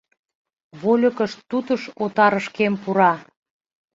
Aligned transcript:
Вольыкышт 0.81 1.39
тутыш 1.49 1.81
отарышкем 2.03 2.73
пура. 2.83 3.13